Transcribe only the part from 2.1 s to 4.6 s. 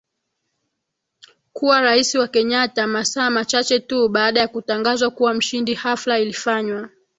wa Kenya masaa machache tu baada ya